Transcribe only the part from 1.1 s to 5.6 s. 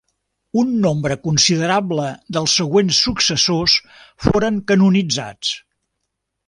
considerable dels següents successors foren canonitzats.